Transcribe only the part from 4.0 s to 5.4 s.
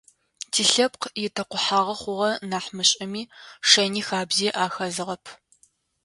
хабзи ахэзыгъэп.